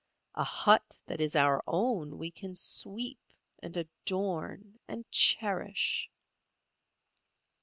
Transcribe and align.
A 0.33 0.43
hut 0.43 0.97
that 1.05 1.21
is 1.21 1.35
our 1.35 1.63
own 1.67 2.17
we 2.17 2.31
can 2.31 2.55
sweep 2.55 3.19
and 3.61 3.77
adorn 3.77 4.79
and 4.87 5.05
cherish. 5.11 6.09